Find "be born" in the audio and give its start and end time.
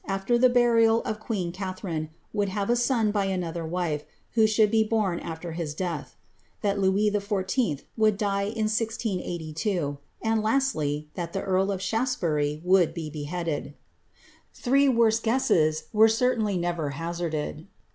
4.71-5.19